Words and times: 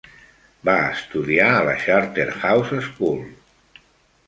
Va 0.69 0.73
estudiar 0.93 1.51
a 1.57 1.61
la 1.67 1.77
Charterhouse 1.85 2.83
School. 2.89 3.23